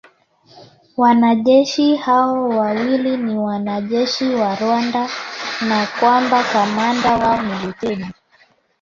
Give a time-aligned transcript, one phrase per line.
[0.97, 5.09] wanajeshi hao wawili ni wanajeshi wa Rwanda
[5.67, 8.07] na kwamba kamanda wao ni Luteni